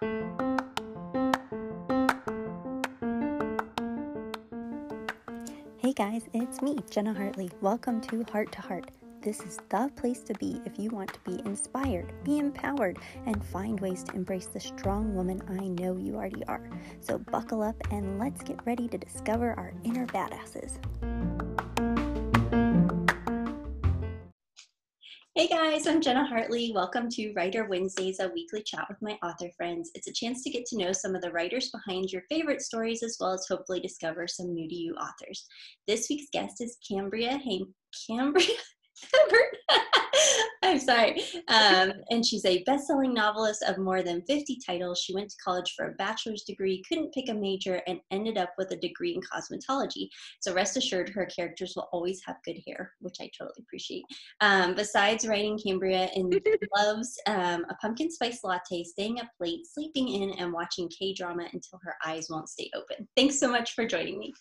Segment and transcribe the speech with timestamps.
[0.00, 0.08] Hey
[5.94, 7.50] guys, it's me, Jenna Hartley.
[7.60, 8.92] Welcome to Heart to Heart.
[9.20, 13.44] This is the place to be if you want to be inspired, be empowered, and
[13.44, 16.66] find ways to embrace the strong woman I know you already are.
[17.00, 20.78] So buckle up and let's get ready to discover our inner badasses.
[25.62, 26.72] Guys, I'm Jenna Hartley.
[26.74, 29.90] Welcome to Writer Wednesdays, a weekly chat with my author friends.
[29.94, 33.02] It's a chance to get to know some of the writers behind your favorite stories,
[33.02, 35.46] as well as hopefully discover some new to you authors.
[35.86, 37.36] This week's guest is Cambria.
[37.36, 37.62] Hey,
[38.08, 38.46] Cambria.
[40.62, 41.22] I'm sorry.
[41.48, 45.00] Um, and she's a best selling novelist of more than 50 titles.
[45.00, 48.50] She went to college for a bachelor's degree, couldn't pick a major, and ended up
[48.58, 50.08] with a degree in cosmetology.
[50.40, 54.04] So rest assured, her characters will always have good hair, which I totally appreciate.
[54.42, 56.38] Um, besides writing Cambria and
[56.76, 61.44] loves um, a pumpkin spice latte, staying up late, sleeping in, and watching K drama
[61.52, 63.08] until her eyes won't stay open.
[63.16, 64.34] Thanks so much for joining me.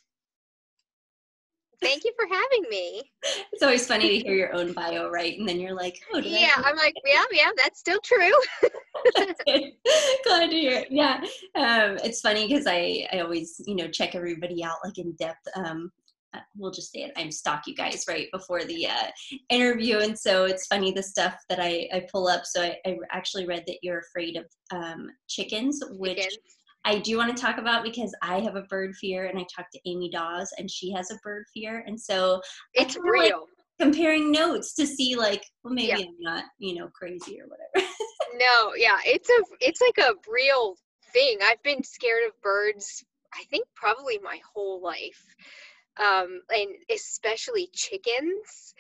[1.82, 3.12] Thank you for having me.
[3.52, 5.38] It's always funny to hear your own bio, right?
[5.38, 6.54] And then you're like, oh, yeah.
[6.56, 8.32] I'm like, yeah, yeah, that's still true.
[10.24, 10.80] Glad to hear.
[10.80, 10.88] It.
[10.92, 11.20] Yeah,
[11.56, 15.46] um, it's funny because I I always you know check everybody out like in depth.
[15.56, 15.92] Um,
[16.34, 17.12] uh, we'll just say it.
[17.18, 19.08] I'm stalk you guys right before the uh,
[19.50, 22.46] interview, and so it's funny the stuff that I I pull up.
[22.46, 26.18] So I, I actually read that you're afraid of um, chickens, which.
[26.18, 29.46] Chickens I do want to talk about because I have a bird fear, and I
[29.54, 32.42] talked to Amy Daws, and she has a bird fear, and so
[32.74, 33.24] it's real.
[33.24, 33.44] Like
[33.80, 35.98] comparing notes to see, like, well, maybe yeah.
[35.98, 37.92] I'm not, you know, crazy or whatever.
[38.36, 40.76] no, yeah, it's a, it's like a real
[41.14, 41.38] thing.
[41.44, 43.04] I've been scared of birds.
[43.34, 45.24] I think probably my whole life,
[45.98, 48.74] um, and especially chickens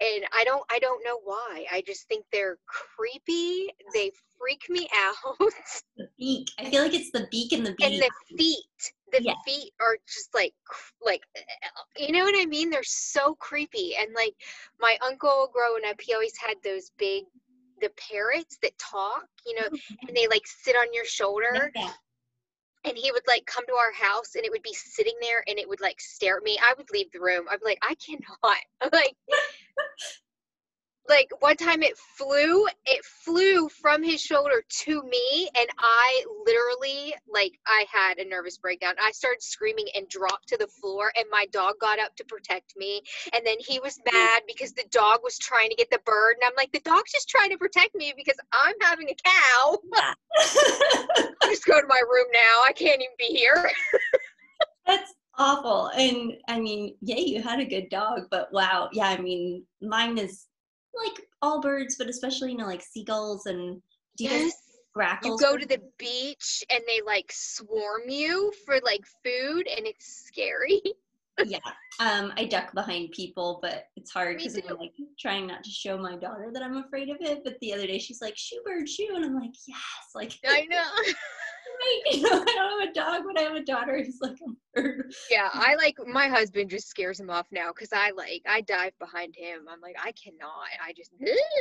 [0.00, 1.64] and I don't I don't know why.
[1.70, 3.68] I just think they're creepy.
[3.92, 6.03] They freak me out.
[6.24, 6.50] Beak.
[6.58, 7.86] I feel like it's the beak and the beak.
[7.86, 8.92] And the feet.
[9.12, 9.34] The yeah.
[9.44, 10.54] feet are just like
[11.04, 11.20] like
[11.98, 12.70] you know what I mean?
[12.70, 13.94] They're so creepy.
[14.00, 14.34] And like
[14.80, 17.24] my uncle growing up, he always had those big
[17.82, 20.08] the parrots that talk, you know, mm-hmm.
[20.08, 21.70] and they like sit on your shoulder.
[22.86, 25.58] And he would like come to our house and it would be sitting there and
[25.58, 26.58] it would like stare at me.
[26.62, 27.46] I would leave the room.
[27.50, 28.58] I'd be like, I cannot.
[28.80, 29.14] I'm like
[31.08, 37.14] like one time it flew it flew from his shoulder to me and i literally
[37.32, 38.94] like i had a nervous breakdown.
[39.02, 42.74] I started screaming and dropped to the floor and my dog got up to protect
[42.76, 44.12] me and then he was mm.
[44.12, 47.12] mad because the dog was trying to get the bird and i'm like the dog's
[47.12, 49.78] just trying to protect me because i'm having a cow.
[49.96, 52.62] I'm just going to my room now.
[52.66, 53.70] I can't even be here.
[54.86, 59.20] That's awful and i mean yeah you had a good dog but wow yeah i
[59.20, 60.46] mean mine is
[61.04, 63.80] like all birds, but especially you know like seagulls and
[64.16, 64.54] do you yes.
[64.94, 65.40] grackles?
[65.40, 70.26] You go to the beach and they like swarm you for like food, and it's
[70.26, 70.80] scary.
[71.44, 71.58] yeah,
[71.98, 75.98] um, I duck behind people, but it's hard because I'm like trying not to show
[75.98, 77.42] my daughter that I'm afraid of it.
[77.44, 79.78] But the other day she's like, "Shoo bird, shoo," and I'm like, "Yes!"
[80.14, 80.90] Like I know.
[82.12, 84.80] You know, I don't have a dog, but I have a daughter who's like a
[84.80, 85.12] bird.
[85.30, 88.92] Yeah, I like my husband just scares him off now because I like I dive
[88.98, 89.66] behind him.
[89.70, 90.66] I'm like I cannot.
[90.84, 91.12] I just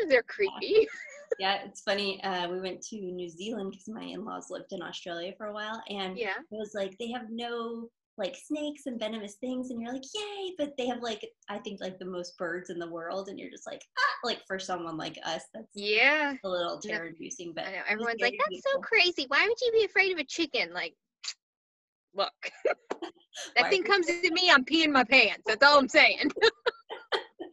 [0.07, 0.87] they're creepy.
[1.39, 2.21] yeah, it's funny.
[2.23, 5.81] Uh, we went to New Zealand because my in-laws lived in Australia for a while,
[5.89, 9.93] and yeah, it was like they have no like snakes and venomous things and you're
[9.93, 13.27] like yay but they have like i think like the most birds in the world
[13.27, 17.07] and you're just like ah like for someone like us that's yeah a little terror
[17.07, 18.71] inducing but everyone's like that's beautiful.
[18.73, 20.93] so crazy why would you be afraid of a chicken like
[22.13, 22.31] look
[23.55, 26.49] that thing comes to me i'm peeing my pants that's all i'm saying uh,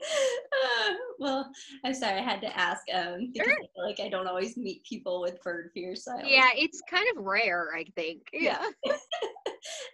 [1.19, 1.50] well,
[1.84, 3.59] I'm sorry, I had to ask um, because sure.
[3.62, 5.94] I like I don't always meet people with bird fear.
[5.94, 8.22] So yeah, it's kind of rare, I think.
[8.32, 8.65] Yeah.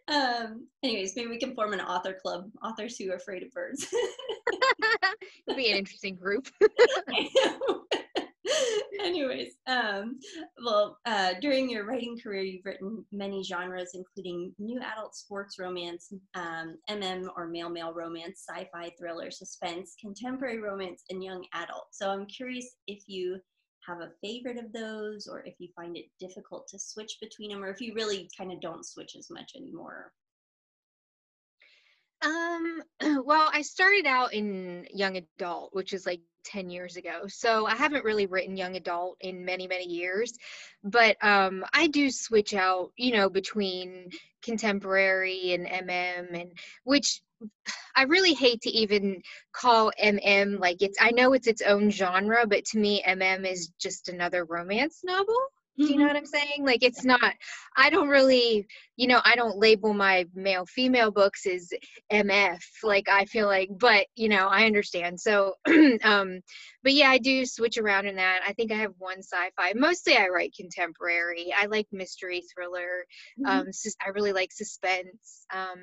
[0.09, 0.67] Um.
[0.83, 3.87] Anyways, maybe we can form an author club, authors who are afraid of birds.
[5.47, 6.49] It'd be an interesting group.
[9.01, 10.19] Anyways, um,
[10.65, 16.13] well, uh, during your writing career, you've written many genres, including new adult sports romance,
[16.35, 21.89] um, MM or male male romance, sci fi, thriller, suspense, contemporary romance, and young adult.
[21.93, 23.39] So I'm curious if you
[23.87, 27.65] have a favorite of those, or if you find it difficult to switch between them,
[27.65, 30.13] or if you really kind of don't switch as much anymore.
[32.23, 32.83] Um,
[33.25, 37.23] well, I started out in young adult, which is like 10 years ago.
[37.27, 40.33] So I haven't really written young adult in many, many years.
[40.85, 44.11] But um, I do switch out, you know, between
[44.43, 46.53] contemporary and MM, and
[46.85, 47.21] which
[47.97, 49.23] I really hate to even
[49.53, 53.71] call MM like it's, I know it's its own genre, but to me, MM is
[53.81, 55.37] just another romance novel.
[55.79, 56.65] Do you know what I'm saying?
[56.65, 57.35] Like it's not
[57.77, 58.67] I don't really,
[58.97, 61.69] you know, I don't label my male female books as
[62.11, 62.63] MF.
[62.83, 65.21] Like I feel like but, you know, I understand.
[65.21, 65.55] So
[66.03, 66.41] um
[66.83, 68.41] but yeah, I do switch around in that.
[68.47, 69.75] I think I have one sci-fi.
[69.75, 71.53] Mostly I write contemporary.
[71.55, 73.05] I like mystery thriller.
[73.39, 73.47] Mhm.
[73.47, 75.45] Um sus- I really like suspense.
[75.53, 75.83] Um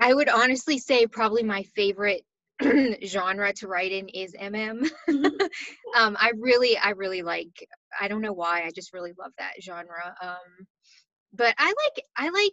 [0.00, 2.22] I would honestly say probably my favorite
[3.06, 4.88] genre to write in is MM.
[5.96, 7.50] Um, I really, I really like.
[8.00, 8.62] I don't know why.
[8.62, 10.14] I just really love that genre.
[10.22, 10.66] Um,
[11.32, 12.52] but I like, I like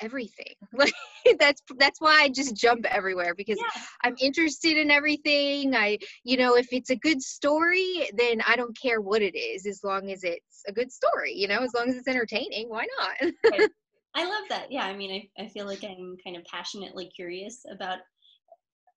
[0.00, 0.54] everything.
[0.72, 0.94] Like
[1.38, 3.82] that's that's why I just jump everywhere because Yeah.
[4.04, 5.74] I'm interested in everything.
[5.74, 9.66] I, you know, if it's a good story, then I don't care what it is,
[9.66, 11.34] as long as it's a good story.
[11.34, 13.32] You know, as long as it's entertaining, why not?
[14.14, 14.72] I love that.
[14.72, 17.98] Yeah, I mean, I, I feel like I'm kind of passionately curious about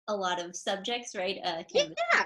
[0.08, 1.38] a lot of subjects, right?
[1.44, 2.26] Uh, kind of Yeah.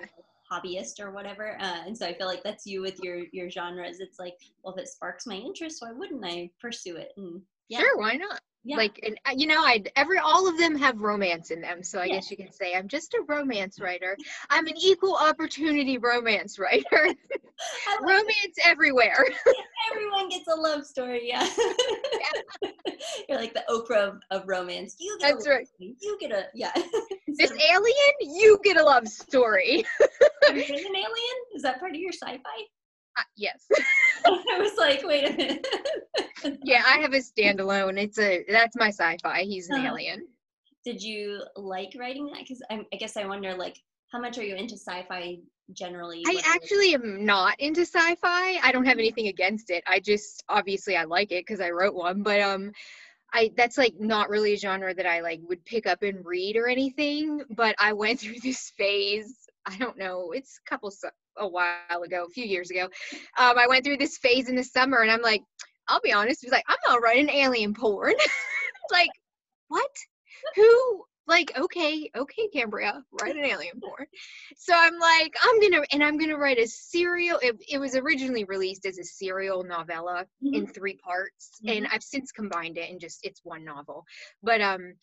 [0.52, 1.58] hobbyist or whatever.
[1.60, 4.00] Uh, and so I feel like that's you with your your genres.
[4.00, 7.12] It's like, well, if it sparks my interest, why wouldn't I pursue it?
[7.18, 8.40] And yeah, Sure, why not?
[8.66, 11.84] Yeah, like and uh, you know i every all of them have romance in them
[11.84, 12.16] so i Yeah.
[12.16, 14.18] guess you can say i'm just a romance writer
[14.50, 17.14] i'm an equal opportunity romance writer
[18.02, 19.26] romance everywhere
[19.92, 21.22] everyone gets a love story.
[21.28, 21.48] Yeah,
[23.30, 24.96] you're like the Oprah of, of romance.
[25.00, 25.68] You get That's a right.
[25.68, 25.96] story.
[26.02, 26.72] You get a yeah.
[27.28, 29.86] this of, alien you get a love story
[30.48, 31.38] have you written an alien?
[31.56, 32.40] Is that part of your sci-fi?
[33.18, 33.66] Uh, yes
[34.26, 35.68] I was like, wait a minute.
[36.64, 39.88] yeah i have a standalone it's a that's my sci-fi he's an Uh-huh.
[39.94, 40.28] alien
[40.84, 42.40] Did you like writing that?
[42.40, 43.78] Because I guess I wonder, like,
[44.12, 45.38] how much are you into sci-fi
[45.74, 46.24] generally?
[46.28, 48.60] I actually am not into sci-fi.
[48.64, 49.84] I don't have anything against it.
[49.88, 52.72] I just obviously I like it because I wrote one, but um
[53.34, 56.56] I that's like not really a genre that I like would pick up and read
[56.56, 59.34] or anything, but I went through this phase.
[59.66, 60.92] I don't know, it's a couple
[61.38, 62.84] a while ago, a few years ago.
[63.38, 65.44] Um I went through this phase in the summer and I'm like,
[65.88, 68.16] I'll be honest, it was like I'm gonna write an alien porn.
[68.92, 69.12] like,
[69.68, 69.90] what?
[70.56, 74.06] Who like okay okay cambria write an alien porn
[74.56, 78.44] so i'm like i'm gonna and i'm gonna write a serial it, it was originally
[78.44, 83.20] released as a serial novella in three parts and i've since combined it and just
[83.24, 84.06] it's one novel
[84.44, 84.94] but um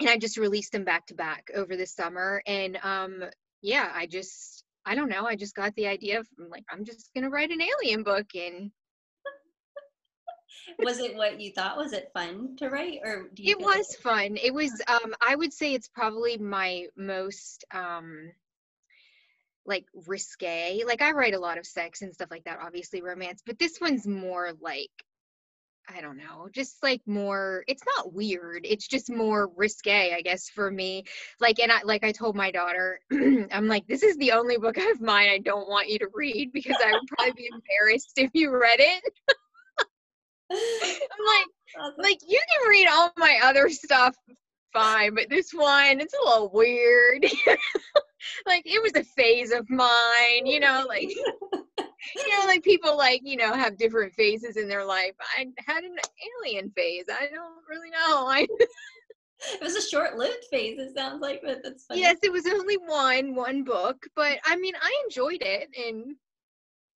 [0.00, 3.22] and i just released them back to back over the summer and um
[3.62, 6.84] yeah i just i don't know i just got the idea of I'm like i'm
[6.84, 8.70] just gonna write an alien book and
[10.78, 11.76] was it what you thought?
[11.76, 14.36] Was it fun to write, or do you it was fun.
[14.36, 18.32] It was um i would say it's probably my most um
[19.64, 20.82] like risque.
[20.86, 23.78] Like i write a lot of sex and stuff like that obviously romance but this
[23.80, 24.90] one's more like
[25.94, 29.18] i don't know just like more it's not weird it's just mm-hmm.
[29.18, 31.04] more risque i guess for me
[31.40, 34.76] like and i like i told my daughter i'm like this is the only book
[34.76, 38.30] of mine i don't want you to read because i would probably be embarrassed if
[38.34, 39.02] you read it.
[40.52, 44.14] I'm like like you can read all my other stuff
[44.72, 47.26] fine but this one it's a little weird
[48.46, 53.20] like it was a phase of mine you know like you know like people like
[53.24, 55.96] you know have different phases in their life i had an
[56.44, 58.46] alien phase i don't really know i
[59.52, 60.78] it was a short-lived phase.
[60.78, 62.00] It sounds like, but that's funny.
[62.00, 66.16] yes it was only one one book but i mean i enjoyed it and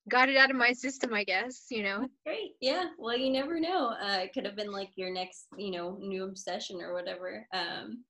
[0.09, 2.53] got it out of my system i guess you know Great.
[2.61, 2.91] Yeah.
[2.99, 3.89] Well, you never know.
[4.01, 7.47] Uh, it could have been like your next, you know, new obsession or whatever.
[7.53, 8.05] Um,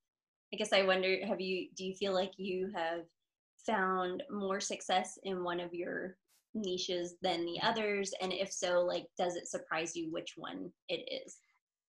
[0.52, 3.02] I guess I wonder, have you, do you feel like you have
[3.66, 6.16] found more success in one of your
[6.54, 8.12] niches than the others?
[8.20, 11.38] And if so, like, does it surprise you which one it is?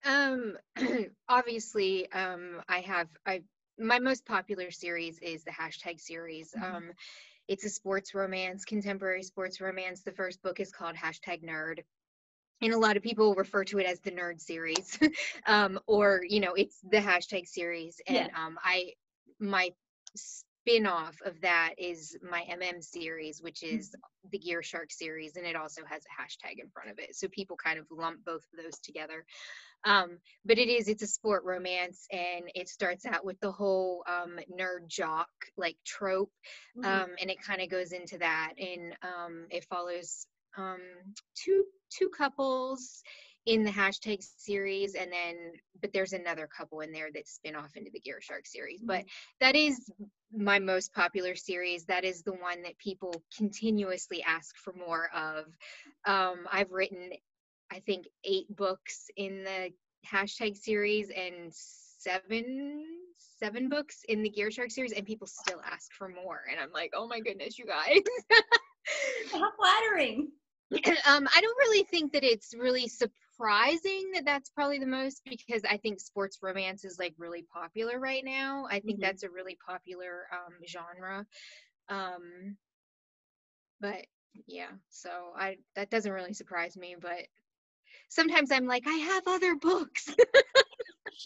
[0.03, 0.58] Um,
[1.30, 3.44] obviously, um, I have I
[3.77, 6.53] my most popular series is the hashtag series.
[6.53, 6.75] Mhm.
[6.75, 6.94] Um,
[7.48, 10.03] it's a sports romance, contemporary sports romance.
[10.03, 11.84] The first book is called hashtag Nerd,
[12.62, 14.98] and a lot of people refer to it as the Nerd series,
[15.48, 18.00] um, or you know, it's the hashtag series.
[18.08, 18.27] And Yeah.
[18.38, 18.94] um, I
[19.39, 19.72] my
[20.15, 23.96] spin-off of that is my MM series, which is
[24.32, 27.15] the Gear Shark series, and it also has a hashtag in front of it.
[27.15, 29.25] So people kind of lump both of those together
[29.86, 34.03] um but it is it's a sport romance and it starts out with the whole
[34.08, 36.32] um nerd jock like trope
[36.75, 37.03] Mhm.
[37.03, 40.27] um and it kind of goes into that and um it follows
[40.58, 40.79] um
[41.36, 43.03] two two couples
[43.48, 45.36] in the hashtag series and then
[45.81, 49.03] but there's another couple in there that spin off into the gear shark series but
[49.39, 49.91] that is
[50.31, 55.46] my most popular series that is the one that people continuously ask for more of
[56.05, 57.10] um i've written
[57.72, 59.72] I think eight books in the
[60.05, 62.84] hashtag series and seven
[63.39, 66.41] seven books in the Gear Shark series, and people still ask for more.
[66.51, 68.01] And I'm like, oh my goodness, you guys.
[69.31, 70.31] How flattering.
[71.05, 75.63] um, I don't really think that it's really surprising that that's probably the most because
[75.69, 78.65] I think sports romance is like really popular right now.
[78.69, 79.01] I think Mhm.
[79.01, 81.25] that's a really popular um, genre.
[81.89, 82.57] Um,
[83.81, 84.05] but
[84.47, 86.95] yeah, so I that doesn't really surprise me.
[86.99, 87.27] But
[88.09, 90.09] sometimes I'm like, I have other books.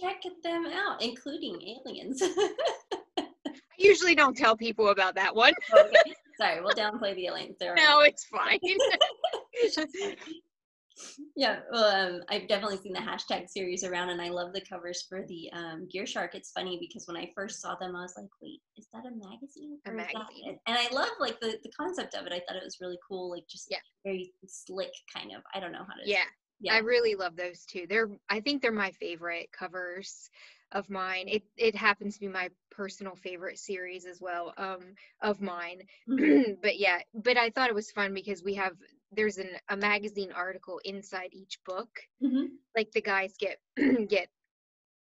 [0.02, 2.22] Check them out, including aliens.
[3.18, 5.54] I usually don't tell people about that one.
[5.74, 6.16] okay.
[6.38, 7.56] Sorry, we'll downplay the aliens.
[7.60, 8.60] They're no, it's fine.
[11.36, 15.06] yeah, well, um, I've definitely seen the hashtag series around, and I love the covers
[15.08, 16.36] for the um, Gear Shark.
[16.36, 19.12] It's funny because when I first saw them, I was like, "Wait, is that a
[19.12, 20.60] magazine?" A or is that magazine.
[20.68, 22.34] And I love like the the concept of it.
[22.34, 23.80] I thought it was really cool, like just Yeah.
[24.06, 25.42] very slick, kind of.
[25.54, 26.02] I don't know how to.
[26.10, 26.24] yeah.
[26.62, 26.74] yeah.
[26.76, 27.86] I really love those too.
[27.88, 30.30] They're I think they're my favorite covers
[30.72, 31.28] of mine.
[31.28, 35.84] It it happens to be my personal favorite series as well um of mine.
[36.10, 36.58] Mhm.
[36.62, 38.74] but yeah, but I thought it was fun because we have
[39.12, 41.90] there's an a magazine article inside each book.
[42.24, 42.48] Mhm.
[42.76, 43.60] Like the guys get
[44.10, 44.28] get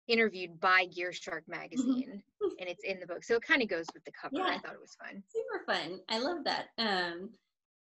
[0.07, 2.21] interviewed by Gear Shark magazine
[2.59, 3.23] and it's in the book.
[3.23, 4.35] So it kind of goes with the cover.
[4.37, 4.43] Yeah.
[4.45, 5.23] I thought it was fun.
[5.27, 5.99] Super fun.
[6.09, 6.67] I love that.
[6.77, 7.31] Um,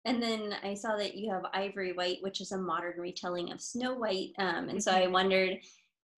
[0.06, 3.62] and then I saw that you have Ivory White, which is a modern retelling of
[3.62, 4.32] Snow White.
[4.40, 5.12] Um, and so I Mhm.
[5.12, 5.60] wondered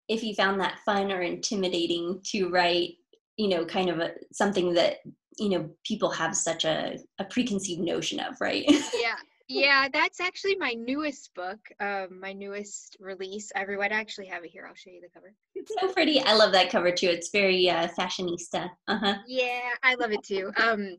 [0.09, 2.99] if you found that fun or intimidating to write,
[3.37, 4.99] you know, kind of a, something that,
[5.39, 8.65] you know, people have such a, a preconceived notion of, right?
[8.95, 9.17] yeah
[9.51, 14.51] yeah that's actually my newest book um my newest release Everyone, i actually have it
[14.51, 16.21] here i'll show you the cover It's so pretty.
[16.21, 17.09] I love that cover too.
[17.09, 18.71] It's very uh, fashionista.
[18.89, 19.15] Uh-huh.
[19.27, 20.97] yeah i love it too um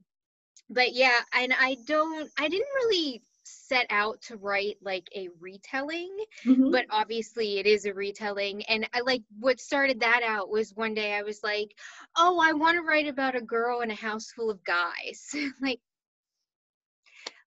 [0.70, 6.16] but yeah and i don't i didn't really set out to write like a retelling
[6.46, 6.72] Mhm.
[6.72, 10.94] but obviously it is a retelling and i like what started that out was one
[10.94, 11.76] day i was like
[12.18, 15.80] oh i want to write about a girl in a house full of guys like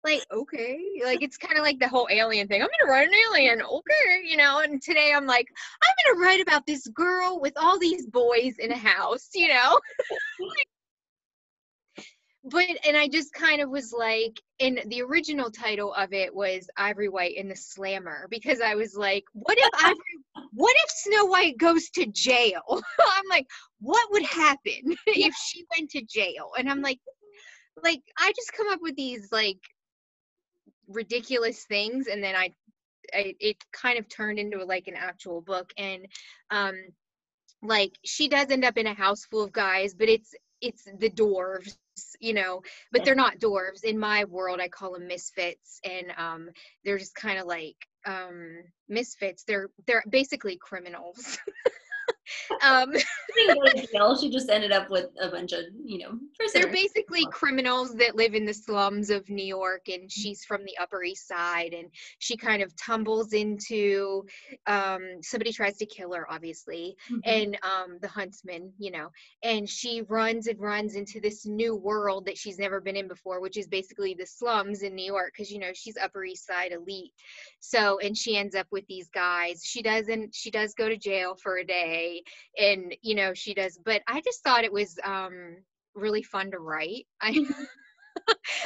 [0.05, 3.15] like okay like it's kind of like the whole alien thing i'm gonna write an
[3.31, 5.49] alien okay you know and today i'm like
[5.83, 9.81] i'm gonna write about this girl with all these boys in a house you know?
[12.47, 16.69] But and i just kind of was like and the original title of it was
[16.77, 19.97] ivory white and the slammer because i was like what if ivory
[20.53, 22.61] what if snow white goes to jail?
[22.69, 23.47] I'm like
[23.81, 26.51] what would happen if she went to jail?
[26.59, 27.01] And i'm like
[27.83, 29.59] like i just come up with these like
[30.95, 32.53] ridiculous things and then I,
[33.13, 36.07] I it kind of turned into like an actual book and
[36.51, 36.75] um
[37.63, 41.11] like she does end up in a house full of guys but it's it's the
[41.11, 41.77] dwarves
[42.21, 43.85] you know but they're not dwarves.
[43.85, 46.49] In my world i call them misfits and um
[46.85, 48.57] they're just kind of like um
[48.89, 49.45] misfits.
[49.45, 51.39] They're they're basically criminals
[52.63, 54.19] um She didn't go to jail.
[54.19, 56.19] She just ended up with a bunch of, you know,
[56.53, 60.77] they're basically criminals that live in the slums of New York, and she's from the
[60.81, 61.89] Upper East Side, and
[62.19, 64.25] she kind of tumbles into
[64.67, 67.21] um, somebody tries to kill her, obviously, Mhm.
[67.25, 69.11] and um, the huntsman, you know,
[69.43, 73.41] and she runs and runs into this new world that she's never been in before,
[73.41, 76.73] which is basically the slums in New York, because you know she's Upper East Side
[76.73, 77.13] elite.
[77.61, 79.63] So, and she ends up with these guys.
[79.65, 80.35] She doesn't.
[80.35, 82.14] She does go to jail for a day,
[82.59, 83.79] and you know she does.
[83.83, 85.57] But I just thought it was um,
[85.95, 87.07] really fun to write.
[87.21, 87.47] I.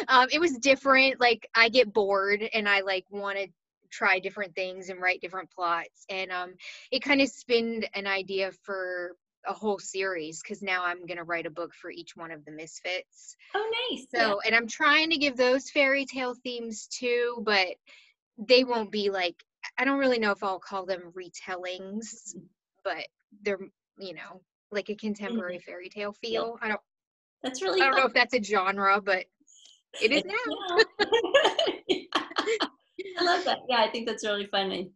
[0.08, 1.20] um, it was different.
[1.20, 3.48] Like I get bored and I like want to
[3.90, 6.54] try different things and write different plots and um
[6.90, 11.24] it kind of spinned an idea for a whole series because now i'm going to
[11.24, 14.06] write a book for each one of the misfits oh, nice.
[14.14, 17.68] so and i'm trying to give those fairy tale themes too but
[18.36, 19.36] they won't be like
[19.78, 22.34] i don't really know if i'll call them retellings
[22.84, 23.06] but
[23.42, 23.58] they're
[23.98, 26.80] you know like a contemporary fairy tale feel i don't
[27.42, 29.26] That's really i don't know if that's a genre but
[30.00, 30.34] it is now.
[33.18, 33.58] I love that.
[33.68, 34.70] Yeah, I think that's really fun.
[34.70, 34.86] I,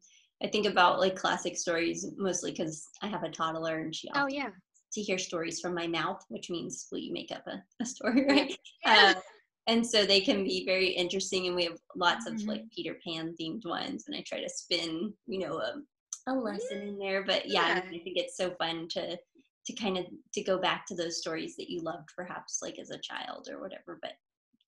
[0.42, 4.26] I think about like classic stories mostly because I have a toddler and she oh
[4.28, 4.50] yeah
[4.92, 8.26] to hear stories from my mouth, which means will you make up a, a story,
[8.28, 8.54] right?
[8.84, 9.14] Yeah.
[9.16, 9.20] Uh,
[9.68, 12.70] and so they can be very interesting, and we have lots of like Mhm.
[12.74, 15.76] Peter Pan themed ones, and I try to spin, you know, a,
[16.26, 17.24] a lesson in there.
[17.24, 17.74] But yeah, I Yeah.
[17.90, 19.18] mean, I think it's so fun to
[19.64, 22.90] to kind of to go back to those stories that you loved, perhaps like as
[22.90, 24.12] a child or whatever, but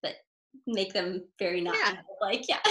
[0.01, 0.15] but
[0.67, 1.97] make them very not Yeah.
[2.21, 2.61] like yeah.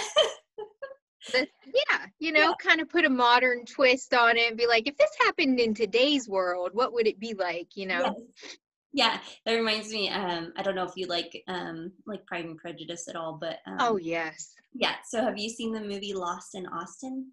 [1.33, 4.87] the, yeah, you know, kind of put a modern twist on it and be like,
[4.89, 7.77] if this happened in today's world, what would it be like?
[7.77, 8.15] You know?
[8.43, 8.57] Yes.
[8.97, 10.09] Yeah, that reminds me.
[10.09, 13.59] Um, I don't know if you like um, like Pride and Prejudice at all, but
[13.67, 14.55] um, Oh yes.
[14.73, 14.95] yeah.
[15.05, 17.33] So have you seen the movie Lost in Austen?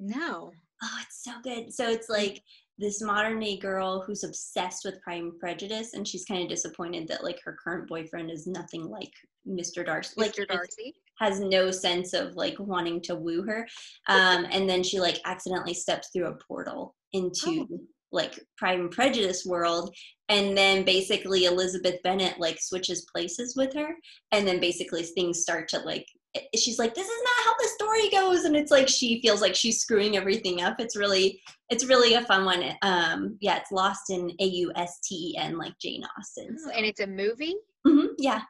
[0.00, 0.52] No.
[0.82, 1.72] Oh, it's so good.
[1.72, 2.42] So it's like
[2.78, 7.08] this modern day girl who's obsessed with Pride and Prejudice, and she's kind of disappointed
[7.08, 9.12] that like her current boyfriend is nothing like
[9.48, 9.84] Mr.
[9.84, 10.14] Darcy.
[10.16, 10.46] Like Mr.
[10.46, 10.94] Darcy.
[11.18, 13.66] has no sense of like wanting to woo her.
[14.08, 17.80] Um, and then she like accidentally steps through a portal into Oh.
[18.12, 19.92] like Pride and Prejudice world.
[20.28, 23.96] And then basically Elizabeth Bennet like switches places with her.
[24.30, 26.17] And then basically things start to like i-
[26.56, 28.44] she's like, This is not how the story goes.
[28.44, 30.76] And it's like she feels like she's screwing everything up.
[30.78, 32.64] It's really it's really a fun one.
[32.82, 36.56] Um yeah, it's lost in A U S T E N like Jane Austen.
[36.58, 36.70] Oh, So.
[36.76, 37.54] And it's a movie.
[37.86, 38.42] Mhm, yeah.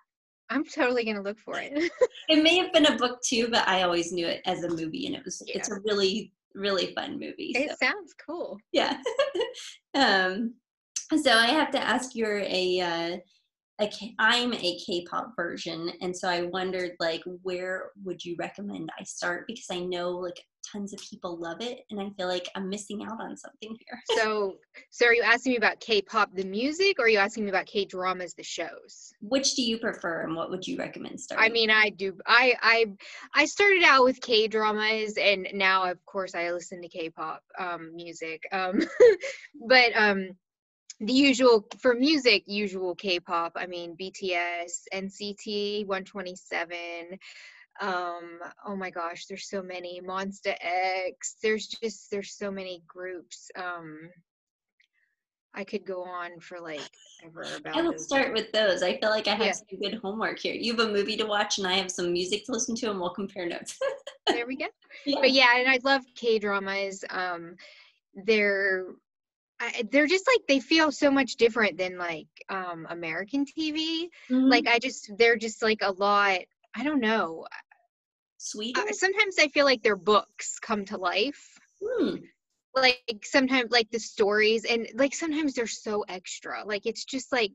[0.51, 1.91] I'm totally gonna look for it.
[2.31, 5.07] It may have been a book too, but I always knew it as a movie,
[5.07, 7.53] and it was it's a really really fun movie.
[7.55, 8.59] So, it sounds cool.
[8.73, 8.99] yeah.
[9.95, 10.55] um,
[11.23, 12.15] so I have to ask.
[12.15, 13.17] You're a uh,
[13.81, 18.91] a K- I'm a K-pop version, and so I wondered like where would you recommend
[18.99, 22.49] I start because I know like tons of people love it, and I feel like
[22.55, 24.01] I'm missing out on something here.
[24.19, 24.57] So,
[24.91, 27.67] so are you asking me about K-pop the music, or are you asking me about
[27.67, 29.13] K-dramas the shows?
[29.21, 31.49] Which do you prefer, and what would you recommend starting?
[31.49, 32.19] I mean, I do.
[32.27, 32.87] I I
[33.35, 37.95] I started out with K dramas, and now, of course, I listen to K-pop um,
[37.95, 38.43] music.
[38.51, 38.81] Um,
[39.69, 40.31] but um,
[41.01, 43.53] the usual for music, usual K-pop.
[43.57, 47.19] I mean, BTS, NCT 127.
[47.81, 50.01] Um, oh my gosh, there's so many.
[50.01, 51.37] Monsta X.
[51.43, 53.51] There's just there's so many groups.
[53.57, 54.11] Um,
[55.55, 56.91] I could go on for like
[57.25, 57.77] ever about.
[57.77, 58.05] I those.
[58.05, 58.83] start with those.
[58.83, 59.53] I feel like I have Yeah.
[59.53, 60.55] some good homework here.
[60.55, 63.01] You have a movie to watch, and I have some music to listen to, and
[63.01, 63.79] we'll compare notes.
[64.27, 64.67] there we go.
[65.07, 65.21] Yeah.
[65.21, 67.05] But yeah, and I love K dramas.
[67.11, 67.55] Um,
[68.25, 68.87] they're
[69.61, 74.09] I, they're just like they feel so much different than like um American TV.
[74.31, 74.51] Mhm.
[74.51, 76.41] Like I just they're just like a lot.
[76.75, 77.47] I don't know.
[78.39, 78.79] Sweet.
[78.79, 81.59] Uh, sometimes I feel like their books come to life.
[81.83, 82.17] Hmm.
[82.75, 86.65] Like sometimes like the stories and like sometimes they're so extra.
[86.65, 87.53] Like it's just like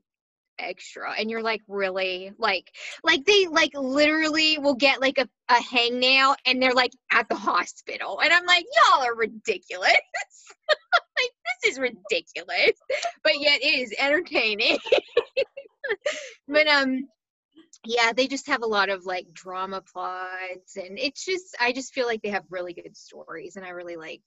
[0.58, 2.70] extra and you're like really like
[3.02, 7.34] like they like literally will get like a, a hangnail and they're like at the
[7.34, 9.90] hospital and i'm like y'all are ridiculous.
[11.16, 11.30] Like
[11.62, 12.72] this is ridiculous
[13.22, 14.78] but yet it is entertaining.
[16.48, 17.08] But um
[17.84, 21.92] yeah they just have a lot of like drama plots and it's just i just
[21.92, 24.22] feel like they have really good stories and i really like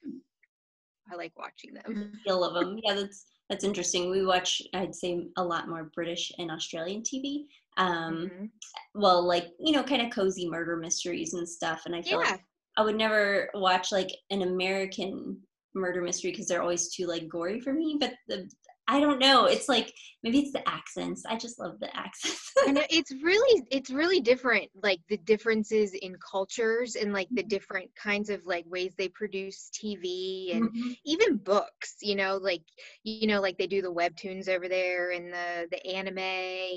[1.11, 2.13] i like watching them.
[2.25, 2.79] Feel of them.
[2.83, 4.09] Yeah, that's that's interesting.
[4.09, 7.47] We watch, I'd say, a lot more British and Australian TV.
[7.77, 8.51] Um, Mhm.
[8.95, 11.83] Well, like you know, kind of cozy murder mysteries and stuff.
[11.85, 12.41] And I feel yeah like
[12.77, 15.41] I would never watch like an American
[15.75, 17.97] murder mystery because they're always too like gory for me.
[17.99, 18.49] But the
[18.87, 19.45] I don't know.
[19.45, 21.25] It's like maybe it's the accents.
[21.25, 22.53] I just love the accents.
[22.65, 27.89] and it's really it's really different like the differences in cultures and like the different
[27.95, 30.97] kinds of like ways they produce tv and Mhm.
[31.05, 32.63] even books you know like
[33.03, 36.17] you know like they do the webtoons over there and the the anime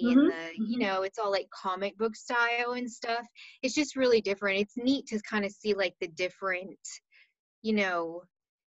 [0.02, 0.78] Mhm, and the you mhm.
[0.78, 3.26] know it's all like comic book style and stuff
[3.62, 6.78] it's just really different it's neat to kind of see like the different
[7.62, 8.22] you know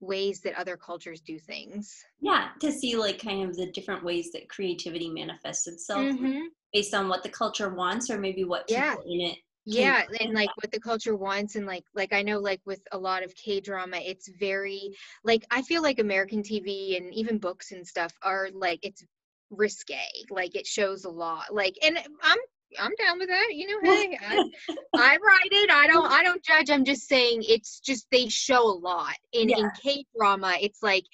[0.04, 4.32] ways that other cultures do things yeah, to see like kind of the different ways
[4.32, 6.48] that creativity manifests itself Mhm.
[6.72, 8.96] based on what the culture wants or maybe what people Yeah.
[9.06, 12.60] in it yeah and like what the culture wants and like like i know like
[12.66, 17.14] with a lot of k drama it's very like i feel like american tv and
[17.14, 19.06] even books and stuff are like it's
[19.52, 19.96] risque
[20.30, 22.38] like it shows a lot like and i'm
[22.80, 24.50] i'm down with that you know hey I,
[24.96, 28.62] I write it i don't i don't judge i'm just saying it's just they show
[28.62, 31.06] a lot in in k drama it's like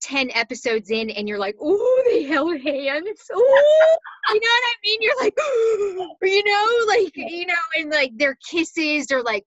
[0.00, 3.96] 10 episodes in and you're like oh they held hands oh
[4.28, 4.98] you know what i mean?
[5.00, 5.34] You're like
[6.22, 9.44] you know like you know and like their kisses are like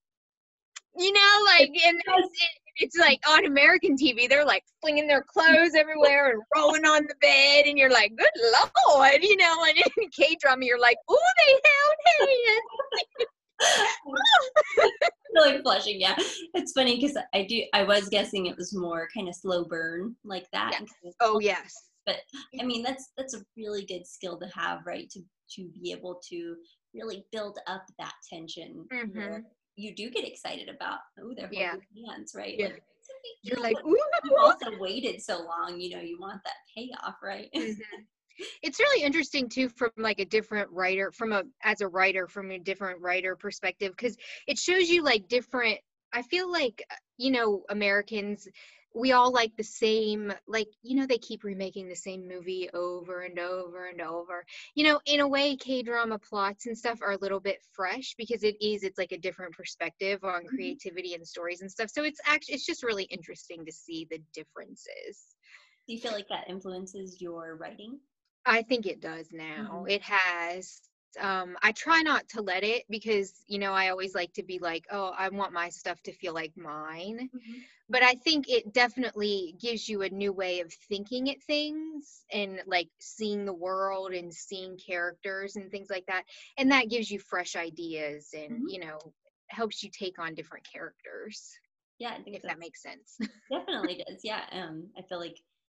[0.98, 2.40] you know like and it's,
[2.78, 7.16] it's like on american tv they're like flinging their clothes everywhere and rolling on the
[7.22, 8.30] bed and you're like good
[8.90, 12.62] lord you know and in k drama you're like oh they held hands.
[15.34, 16.16] Really blushing yeah.
[16.56, 20.16] It's funny because i do i was guessing it was more kind of slow burn
[20.26, 20.72] like that.
[21.04, 21.14] Yes.
[21.22, 21.74] oh yes.
[22.06, 22.18] But
[22.60, 25.10] i mean that's that's a really good skill to have right?
[25.12, 25.22] To
[25.56, 26.56] to be able to
[26.94, 29.44] really build up that tension Mhm.
[29.82, 31.72] You do get excited about oh they're Yeah.
[31.72, 32.66] holding hands right Yeah.
[32.68, 32.84] like,
[33.44, 37.50] you're like, ooh, you've also waited so long you know you want that payoff right
[37.56, 37.76] Mhm.
[38.64, 42.52] it's really interesting too from like a different writer from a as a writer from
[42.52, 44.18] a different writer perspective because
[44.48, 45.78] it shows you like different
[46.14, 48.48] i feel like uh, you know americans
[48.96, 53.22] we all like the same like you know they keep remaking the same movie over
[53.22, 57.12] and over and over you know in a way k drama plots and stuff are
[57.12, 60.74] a little bit fresh because it is it's like a different perspective on Mm-hmm.
[60.74, 64.20] creativity and stories and stuff so it's actually it's just really interesting to see the
[64.34, 65.36] differences
[65.88, 68.02] Do you feel like that influences your writing?
[68.46, 69.88] i think it does now Mhm.
[69.88, 74.32] it has um i try not to let it because you know i always like
[74.34, 77.30] to be like oh i want my stuff to feel like mine
[77.90, 82.62] but I think it definitely gives you a new way of thinking at things and
[82.66, 86.24] like seeing the world and seeing characters and things like that.
[86.58, 88.66] And that gives you fresh ideas and, Mhm.
[88.66, 89.14] you know,
[89.50, 91.60] helps you take on different characters,
[92.00, 93.20] Yeah, I think if that makes sense.
[93.52, 94.22] definitely does.
[94.24, 95.38] Yeah, um, I feel like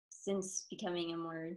[0.10, 1.54] since becoming a more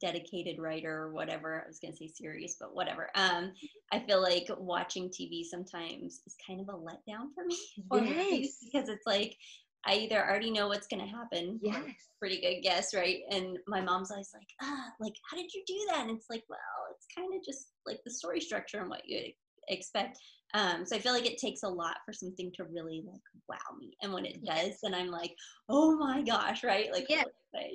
[0.00, 3.10] dedicated writer or whatever, I was gonna say serious, but whatever.
[3.14, 3.52] Um,
[3.92, 7.58] I feel like watching TV sometimes is kind of a letdown for me.
[7.92, 8.58] Yes.
[8.62, 9.36] because it's like
[9.84, 11.60] I either already know what's gonna happen.
[11.64, 11.84] or Yes.
[12.20, 13.20] Pretty good guess, right?
[13.30, 16.02] And my mom's always like, ah, like, how did you do that?
[16.06, 16.58] And it's like, well,
[16.94, 19.32] it's kind of just like the story structure and what you
[19.68, 20.18] expect.
[20.54, 23.76] Um, so I feel like it takes a lot for something to really like wow
[23.78, 23.96] me.
[24.02, 24.78] And when it does, Yes.
[24.82, 25.34] then I'm like,
[25.68, 26.92] oh my gosh, right?
[26.92, 27.24] Like, Yeah.
[27.24, 27.70] what did I say?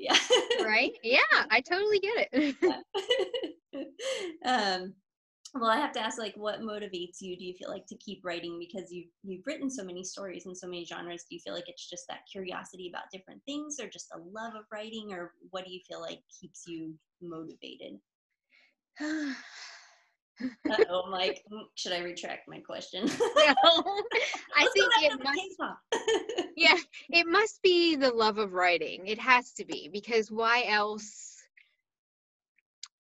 [0.60, 0.64] yeah.
[0.66, 0.92] right?
[1.04, 2.56] Yeah, I totally get it.
[4.46, 4.94] um,
[5.56, 7.38] well, I have to ask, like, what motivates you?
[7.38, 10.54] Do you feel like to keep writing because you've you've written so many stories in
[10.54, 11.26] so many genres?
[11.28, 14.56] Do you feel like it's just that curiosity about different things, or just a love
[14.56, 17.94] of writing, or what do you feel like keeps you motivated?
[20.42, 23.06] Uh-oh, I'm like, "Mm, should I retract my question?
[23.20, 24.04] no,
[24.56, 26.78] I think it must yeah,
[27.10, 29.08] it must be the love of writing.
[29.08, 31.36] It has to be because why else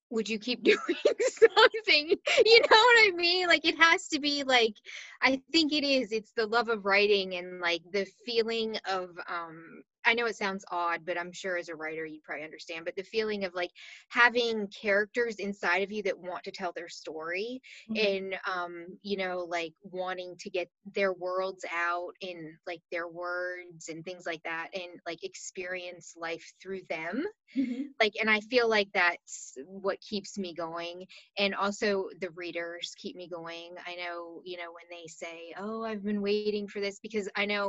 [0.09, 0.77] would you keep doing
[1.19, 2.09] something?
[2.45, 3.47] You know what I mean?
[3.47, 4.75] Like it has to be like
[5.21, 6.11] I think it is.
[6.11, 10.65] It's the love of writing and like the feeling of um I know it sounds
[10.71, 13.71] odd, but I'm sure as a writer you probably understand, but the feeling of like
[14.09, 18.17] having characters inside of you that want to tell their story Mhm.
[18.17, 23.89] and um you know like wanting to get their worlds out in like their words
[23.89, 27.23] and things like that and like experience life through them
[27.55, 27.93] Mhm.
[27.99, 31.05] like and i feel like that's what keeps me going
[31.37, 35.83] and also the readers keep me going i know you know when they say oh
[35.83, 37.61] i've been waiting for this because i know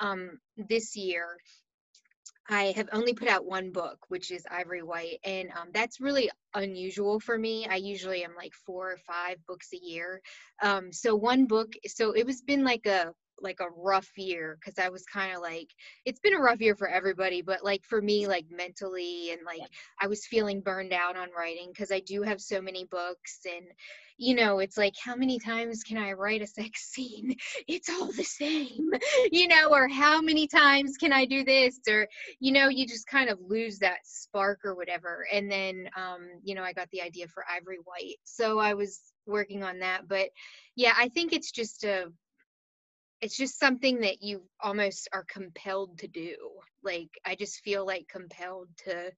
[0.00, 1.38] um this year
[2.48, 6.30] I have only put out one book, which is Ivory White, and um, that's really
[6.54, 7.66] unusual for me.
[7.66, 10.20] I usually am like four or five books a year.
[10.62, 14.78] Um, so one book, so it was been like a like a rough year because
[14.78, 15.68] I was kind of like
[16.04, 19.62] it's been a rough year for everybody, but like for me, like mentally and like.
[20.00, 23.66] I was feeling burned out on writing because I do have so many books and
[24.18, 27.34] you know it's like how many times can I write a sex scene?
[27.68, 28.90] It's all the same,
[29.32, 32.06] you know, or how many times can I do this or
[32.40, 36.54] you know you just kind of lose that spark or whatever and then um you
[36.54, 40.28] know i got the idea for ivory white so i was working on that but
[40.74, 42.06] yeah i think it's just a
[43.20, 46.36] it's just something that you almost are compelled to do
[46.82, 49.10] like i just feel like compelled to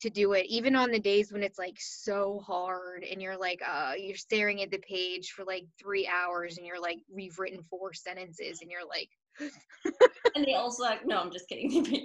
[0.00, 3.60] to do it even on the days when it's like so hard and you're like
[3.68, 7.62] uh you're staring at the page for like three hours and you're like we've written
[7.68, 9.10] four sentences and you're like
[10.34, 12.04] and they also like, no, I'm just kidding.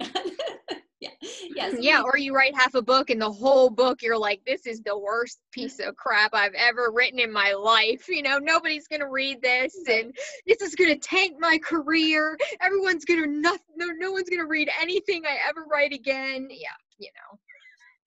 [1.00, 1.10] yeah,
[1.54, 4.66] yeah, yeah, or you write half a book and the whole book you're like, this
[4.66, 8.08] is the worst piece of crap I've ever written in my life.
[8.08, 12.38] You know, nobody's gonna read this and this is gonna tank my career.
[12.60, 16.48] Everyone's gonna not no no one's gonna read anything I ever write again.
[16.50, 17.38] Yeah, you know.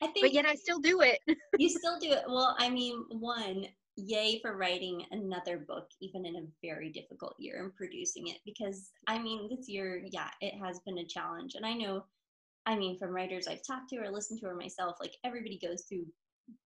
[0.02, 1.20] I think But yet I still do it.
[1.60, 2.24] you still do it.
[2.28, 7.62] Well, I mean, one, yay for writing another book, even in a very difficult year
[7.64, 8.38] and producing it.
[8.46, 11.56] Because I mean, this year, yeah, it has been a challenge.
[11.56, 12.06] And I know,
[12.66, 15.86] I mean, from writers I've talked to or listened to or myself, like everybody goes
[15.88, 16.06] through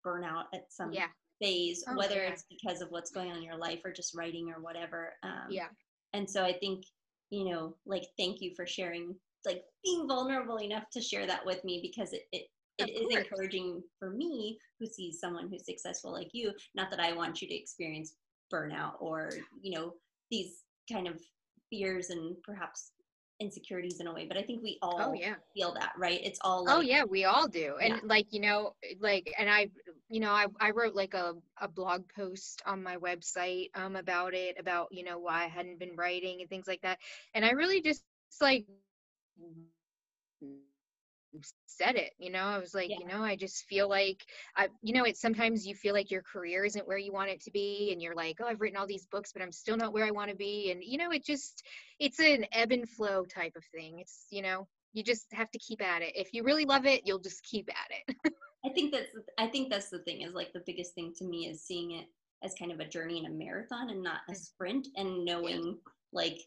[0.05, 1.09] burnout at some Yeah.
[1.41, 2.33] phase, Oh, whether yeah.
[2.33, 5.15] it's because of what's going on in your life or just writing or whatever.
[5.23, 5.69] Um, Yeah.
[6.13, 6.85] and so I think,
[7.31, 11.65] you know, like, thank you for sharing, like, being vulnerable enough to share that with
[11.65, 13.25] me because it, it, Of it is course.
[13.25, 16.53] encouraging for me who sees someone who's successful like you.
[16.75, 18.17] Not that I want you to experience
[18.53, 19.31] burnout or,
[19.63, 19.95] you know,
[20.31, 21.21] these kind of
[21.71, 22.93] fears and perhaps
[23.43, 25.37] insecurities in a way, but I think we all Oh yeah.
[25.55, 26.21] feel that, right?
[26.23, 28.01] It's all like, oh yeah we all do and Yeah.
[28.05, 29.69] like you know like and i
[30.09, 34.35] you know i, I wrote like a, a blog post on my website um about
[34.35, 36.99] it about you know why i hadn't been writing and things like that
[37.35, 38.33] and i really just like
[41.67, 42.99] said it you know i was like Yeah.
[43.01, 44.23] you know i just feel like
[44.57, 47.41] i you know it's sometimes you feel like your career isn't where you want it
[47.41, 49.93] to be and you're like oh i've written all these books but i'm still not
[49.93, 51.63] where i want to be and you know it just
[51.99, 55.59] it's an ebb and flow type of thing it's you know you just have to
[55.59, 56.13] keep at it.
[56.15, 58.35] If you really love it, you'll just keep at it.
[58.65, 61.49] I think that's I think that's the thing is like the biggest thing to me
[61.49, 62.07] is seeing it
[62.45, 64.37] as kind of a journey and a marathon and not a Mm.
[64.37, 65.79] sprint and knowing
[66.13, 66.39] like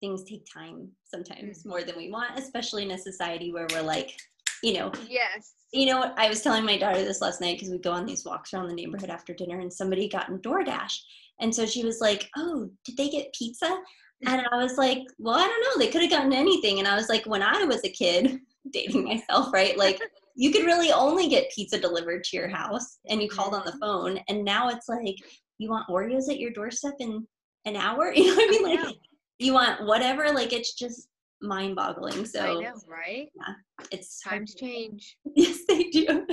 [0.00, 1.68] things take time sometimes Mm-hmm.
[1.68, 4.16] more than we want, especially in a society where we're like,
[4.62, 5.54] you know, yes.
[5.72, 6.14] you know what?
[6.16, 8.68] I was telling my daughter this last night because we go on these walks around
[8.68, 10.94] the neighborhood after dinner and somebody got in DoorDash.
[11.40, 13.78] And so she was like, Oh, did they get pizza?
[14.26, 15.84] And I was like, Well, I don't know.
[15.84, 16.78] They could have gotten anything.
[16.78, 18.38] And I was like, When I was a kid,
[18.72, 19.76] dating myself, right?
[19.76, 20.00] Like,
[20.34, 23.76] you could really only get pizza delivered to your house and you called on the
[23.80, 24.18] phone.
[24.28, 25.16] And now it's like,
[25.58, 27.26] you want Oreos at your doorstep in
[27.64, 28.12] an hour?
[28.16, 28.84] You know what I mean?
[28.84, 28.96] Like.
[29.38, 30.30] You want whatever.
[30.32, 31.08] Like, it's just
[31.42, 32.20] mind boggling.
[32.20, 33.28] I So know, right?
[33.34, 33.54] Yeah,
[33.90, 35.16] it's hard Times change.
[35.36, 36.26] yes they do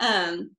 [0.00, 0.50] um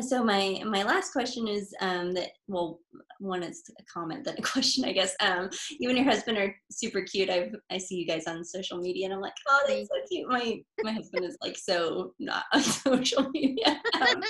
[0.00, 2.80] so my my last question is um that well
[3.20, 6.54] one is a comment then a question i guess um you and your husband are
[6.70, 9.88] super cute i've i see you guys on social media and i'm like oh that's
[9.88, 14.22] so cute my my husband is like so not on social media um,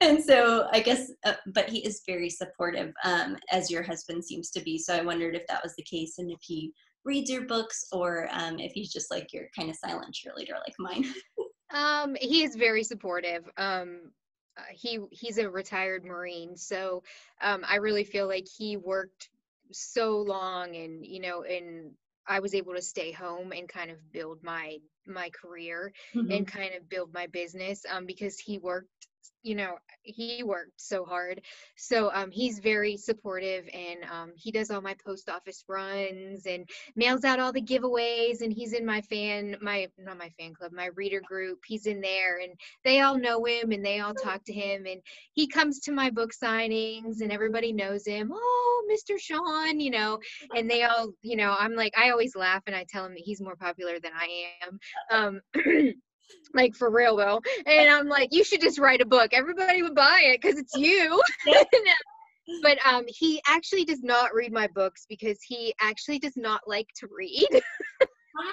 [0.00, 4.50] and so i guess uh, but he is very supportive um as your husband seems
[4.50, 4.78] to be.
[4.78, 6.72] So i wondered if that was the case and if he
[7.04, 10.74] reads your books or um if he's just like your kind of silent cheerleader like
[10.78, 11.04] mine.
[11.70, 13.48] Um, he is very supportive.
[13.56, 14.12] Um,
[14.56, 17.02] uh, he he's a retired Marine, so
[17.40, 19.28] um, I really feel like he worked
[19.70, 21.92] so long, and you know, and
[22.26, 26.74] I was able to stay home and kind of build my my career and kind
[26.74, 29.08] of build my business um, because he worked
[29.42, 31.42] you know he worked so hard.
[31.76, 36.68] So um, he's very supportive and um, he does all my post office runs and
[36.96, 40.72] mails out all the giveaways and he's in my fan my not my fan club
[40.72, 41.60] my reader group.
[41.66, 42.52] He's in there and
[42.84, 45.00] they all know him and they all talk to him and
[45.32, 48.30] he comes to my book signings and everybody knows him.
[48.32, 50.18] Oh mr sean you know
[50.56, 53.22] and they all you know i'm like i always laugh and i tell him that
[53.22, 54.78] he's more popular than i am.
[55.10, 55.40] Um
[56.54, 57.40] like for real though.
[57.66, 59.32] And i'm like you should just write a book.
[59.32, 61.22] Everybody would buy it because it's you.
[62.62, 66.88] But um he actually does not read my books because he actually does not like
[67.00, 67.48] to read.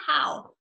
[0.07, 0.51] Wow.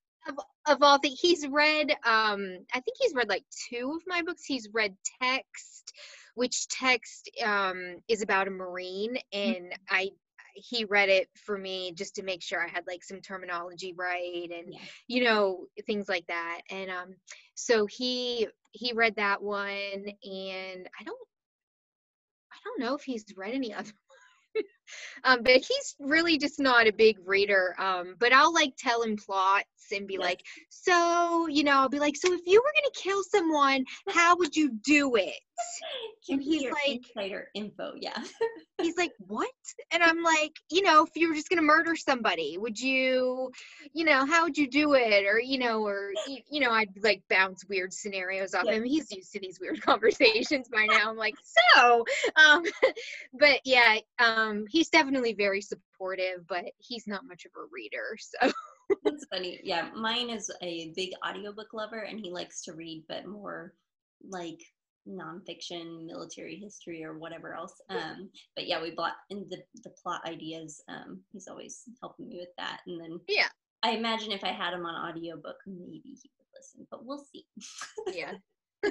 [0.67, 4.45] of all things he's read um i think he's read like two of my books.
[4.45, 5.93] He's read text
[6.35, 10.11] which text um is about a marine and i
[10.55, 14.51] he read it for me just to make sure i had like some terminology right
[14.53, 14.81] and Yeah.
[15.09, 17.15] you know things like that and um
[17.55, 21.19] so he he read that one and i don't
[22.53, 23.91] i don't know if he's read any other
[25.25, 29.17] um but he's really just not a big reader um but i'll like tell him
[29.17, 30.23] plots and be Yes.
[30.23, 33.85] like so you know i'll be like so if you were going to kill someone
[34.09, 35.35] how would you do it
[36.27, 37.93] Give And he's like- insider info.
[38.01, 38.17] Yeah.
[38.83, 39.47] he's like what
[39.93, 43.51] and i'm like you know if you were just going to murder somebody would you
[43.93, 46.89] you know how would you do it or you know or you, you know i'd
[47.03, 48.73] like bounce weird scenarios off Yeah.
[48.73, 51.37] him he's used to these weird conversations by now i'm like
[51.73, 52.05] so
[52.37, 52.65] um
[53.39, 58.53] but yeah um he's definitely very supportive but he's not much of a reader so
[59.05, 59.61] That's funny.
[59.63, 63.75] Yeah, mine is a big audiobook lover and he likes to read, but more
[64.29, 64.61] like
[65.09, 67.75] nonfiction, military history, or whatever else.
[67.91, 70.83] Um, but yeah, we bought in the the plot ideas.
[70.89, 72.81] Um, he's always helping me with that.
[72.87, 73.49] And then Yeah.
[73.83, 77.47] I imagine if I had him on audiobook, maybe he would listen, but we'll see.
[78.13, 78.33] yeah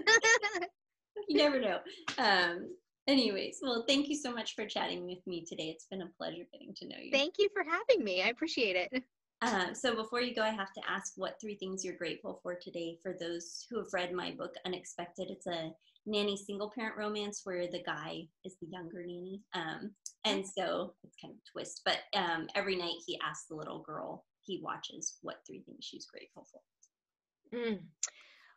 [1.27, 1.79] you never know.
[2.17, 2.75] Um,
[3.07, 5.69] anyways, well, thank you so much for chatting with me today.
[5.69, 7.11] It's been a pleasure getting to know you.
[7.11, 9.03] thank you for having me i appreciate it
[9.43, 12.55] Um, so before you go, I have to ask what three things you're grateful for
[12.55, 15.29] today for those who have read my book, Unexpected.
[15.29, 15.73] It's a
[16.05, 19.41] nanny single parent romance where the guy is the younger nanny.
[19.53, 19.91] Um,
[20.23, 21.81] and so it's kind of a twist.
[21.83, 26.05] But um, every night he asks the little girl he watches what three things she's
[26.05, 27.57] grateful for.
[27.57, 27.79] Mm.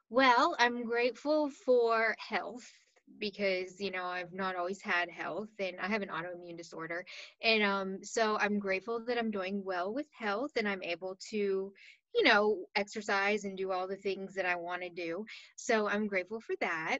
[0.08, 2.70] Well, I'm grateful for health
[3.18, 7.04] because you know I've not always had health and I have an autoimmune disorder
[7.42, 11.72] and um so I'm grateful that I'm doing well with health and I'm able to
[12.14, 15.24] you know exercise and do all the things that I want to do.
[15.56, 16.98] So I'm grateful for that.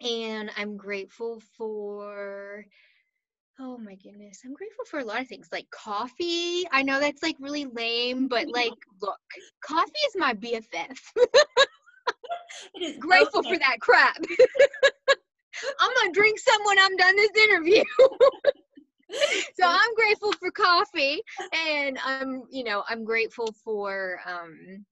[0.00, 2.64] And I'm grateful for
[3.62, 4.40] Oh my goodness.
[4.44, 6.64] I'm grateful for a lot of things like coffee.
[6.72, 9.18] I know that's like really lame, but like look,
[9.62, 10.98] coffee is my BFF.
[12.74, 13.54] It is grateful okay.
[13.54, 14.16] for that crap.
[15.80, 17.84] I'm gonna drink some when I'm done this interview.
[19.10, 21.22] so I'm grateful for coffee,
[21.68, 24.84] and I'm, you know, I'm grateful for, um,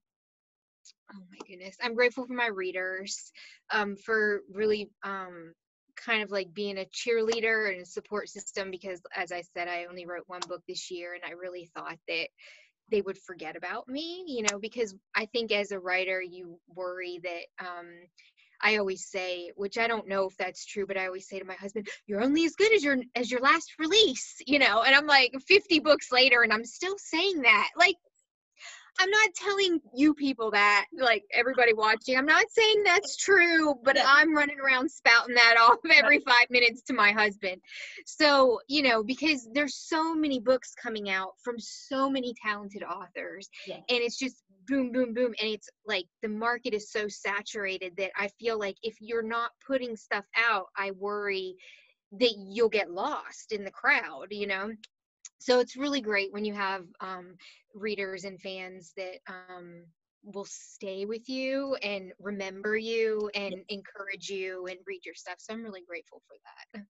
[1.12, 3.32] oh my goodness, I'm grateful for my readers,
[3.70, 5.54] um, for really, um,
[5.96, 9.86] kind of like being a cheerleader and a support system because, as I said, I
[9.86, 12.28] only wrote one book this year, and I really thought that
[12.90, 17.20] they would forget about me, you know, because I think as a writer, you worry
[17.22, 17.86] that, um,
[18.60, 21.44] I always say, which I don't know if that's true, but I always say to
[21.44, 24.82] my husband, "You're only as good as your as your last release," you know.
[24.82, 27.70] And I'm like 50 books later, and I'm still saying that.
[27.76, 27.96] Like,
[29.00, 32.16] I'm not telling you people that, like everybody watching.
[32.16, 34.04] I'm not saying that's true, but yeah.
[34.06, 37.60] I'm running around spouting that off every five minutes to my husband.
[38.06, 43.48] So, you know, because there's so many books coming out from so many talented authors,
[43.66, 43.76] yeah.
[43.76, 45.34] and it's just boom, boom, boom.
[45.40, 49.50] And it's like the market is so saturated that I feel like if you're not
[49.66, 51.56] putting stuff out, I worry
[52.12, 54.72] that you'll get lost in the crowd, you know?
[55.38, 57.36] so it's really great when you have um,
[57.74, 59.84] readers and fans that um,
[60.24, 65.36] will stay with you and remember you and encourage you and read your stuff.
[65.38, 66.36] So I'm really grateful for
[66.74, 66.87] that.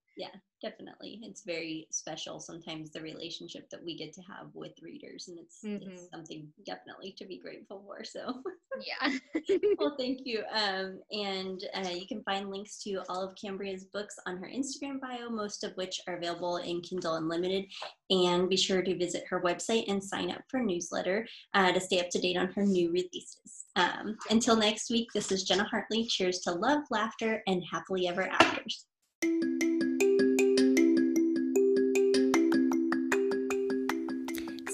[1.39, 5.59] It's very special sometimes the relationship that we get to have with readers, and it's,
[5.63, 5.91] mm-hmm.
[5.91, 8.03] it's something definitely to be grateful for.
[8.03, 8.43] So,
[8.81, 9.17] yeah.
[9.79, 10.43] well, thank you.
[10.53, 14.99] Um, and uh, you can find links to all of Cambria's books on her Instagram
[14.99, 17.67] bio, most of which are available in Kindle Unlimited.
[18.09, 22.01] And be sure to visit her website and sign up for newsletter uh, to stay
[22.01, 23.63] up to date on her new releases.
[23.77, 26.05] Um, until next week, this is Jenna Hartley.
[26.05, 28.87] Cheers to love, laughter, and happily ever afters.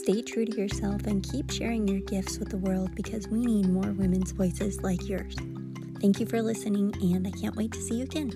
[0.05, 3.67] Stay true to yourself and keep sharing your gifts with the world because we need
[3.67, 5.35] more women's voices like yours.
[5.99, 8.29] Thank you for listening, and I can't wait to see you again.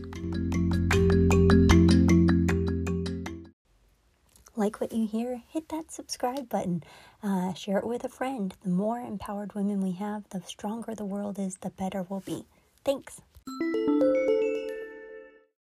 [4.55, 6.82] Like what you hear, hit that subscribe button.
[7.21, 8.51] Uh, share it with a friend.
[8.63, 12.45] The more empowered women we have, the stronger the world is, the better we'll be.
[12.84, 13.21] Thanks.